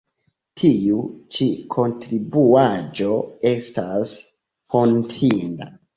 [0.59, 1.01] Tiu
[1.35, 3.19] ĉi kontribuaĵo
[3.53, 4.15] estas
[4.77, 5.71] hontinda.